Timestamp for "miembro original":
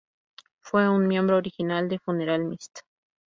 1.05-1.87